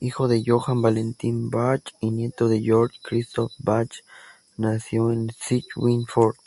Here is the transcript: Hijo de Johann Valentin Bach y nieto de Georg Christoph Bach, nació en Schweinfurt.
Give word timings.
Hijo 0.00 0.26
de 0.26 0.42
Johann 0.44 0.82
Valentin 0.82 1.50
Bach 1.50 1.82
y 2.00 2.10
nieto 2.10 2.48
de 2.48 2.60
Georg 2.60 2.90
Christoph 3.04 3.52
Bach, 3.60 3.90
nació 4.56 5.12
en 5.12 5.28
Schweinfurt. 5.30 6.40